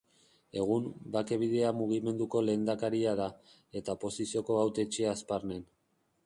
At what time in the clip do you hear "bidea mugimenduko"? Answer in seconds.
1.41-2.41